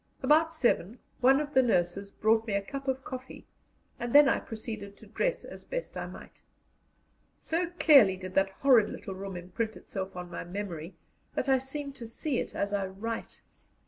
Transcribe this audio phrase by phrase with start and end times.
[0.23, 3.45] About seven one of the nurses brought me a cup of coffee,
[3.99, 6.41] and then I proceeded to dress as best I might.
[7.37, 10.95] So clearly did that horrid little room imprint itself on my memory
[11.35, 13.43] that I seem to see it as I write.